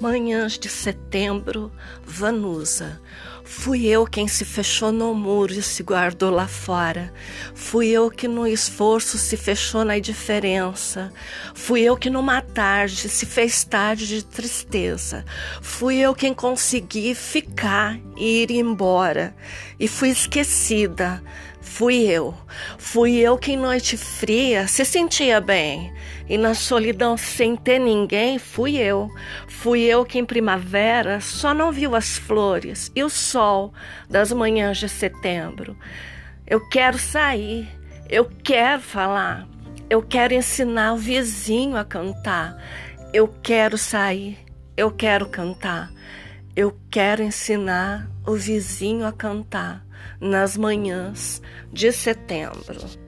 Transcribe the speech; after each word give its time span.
manhãs 0.00 0.58
de 0.58 0.68
setembro, 0.68 1.72
Vanusa. 2.04 3.00
Fui 3.48 3.86
eu 3.86 4.04
quem 4.04 4.26
se 4.26 4.44
fechou 4.44 4.90
no 4.90 5.14
muro 5.14 5.52
e 5.52 5.62
se 5.62 5.80
guardou 5.80 6.30
lá 6.30 6.48
fora. 6.48 7.12
Fui 7.54 7.86
eu 7.86 8.10
que 8.10 8.26
no 8.26 8.44
esforço 8.44 9.16
se 9.16 9.36
fechou 9.36 9.84
na 9.84 9.96
indiferença. 9.96 11.12
Fui 11.54 11.80
eu 11.80 11.96
que 11.96 12.10
numa 12.10 12.42
tarde 12.42 13.08
se 13.08 13.24
fez 13.24 13.62
tarde 13.62 14.04
de 14.08 14.24
tristeza. 14.24 15.24
Fui 15.62 15.96
eu 15.96 16.12
quem 16.12 16.34
consegui 16.34 17.14
ficar 17.14 17.96
e 18.16 18.42
ir 18.42 18.50
embora. 18.50 19.32
E 19.78 19.86
fui 19.86 20.08
esquecida. 20.08 21.22
Fui 21.60 22.04
eu. 22.04 22.34
Fui 22.78 23.16
eu 23.16 23.36
que 23.36 23.52
em 23.52 23.56
noite 23.56 23.96
fria 23.96 24.66
se 24.66 24.84
sentia 24.84 25.40
bem. 25.40 25.92
E 26.28 26.38
na 26.38 26.54
solidão 26.54 27.16
sem 27.16 27.54
ter 27.54 27.78
ninguém, 27.78 28.38
fui 28.38 28.76
eu. 28.76 29.10
Fui 29.46 29.82
eu 29.82 30.04
que 30.04 30.18
em 30.18 30.24
primavera 30.24 31.20
só 31.20 31.52
não 31.52 31.70
viu 31.70 31.94
as 31.94 32.16
flores 32.16 32.90
e 32.94 33.04
o 33.04 33.10
sol 33.10 33.35
das 34.08 34.32
manhãs 34.32 34.78
de 34.78 34.88
setembro. 34.88 35.76
Eu 36.46 36.68
quero 36.68 36.98
sair, 36.98 37.68
eu 38.08 38.24
quero 38.24 38.82
falar, 38.82 39.46
eu 39.88 40.02
quero 40.02 40.34
ensinar 40.34 40.94
o 40.94 40.96
vizinho 40.96 41.76
a 41.76 41.84
cantar. 41.84 42.56
Eu 43.12 43.28
quero 43.42 43.78
sair, 43.78 44.38
eu 44.76 44.90
quero 44.90 45.28
cantar. 45.28 45.90
Eu 46.54 46.76
quero 46.90 47.22
ensinar 47.22 48.08
o 48.26 48.34
vizinho 48.34 49.06
a 49.06 49.12
cantar 49.12 49.84
nas 50.20 50.56
manhãs 50.56 51.42
de 51.72 51.92
setembro. 51.92 53.05